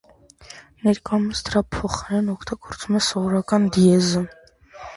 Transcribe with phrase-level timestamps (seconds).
[0.87, 4.27] Ներկայումս դրա փոխարեն օգտագործվում է սովորական դիեզը։